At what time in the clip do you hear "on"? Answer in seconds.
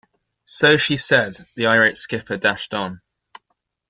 2.73-3.01